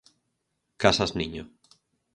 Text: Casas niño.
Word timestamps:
Casas 0.83 1.15
niño. 1.19 1.43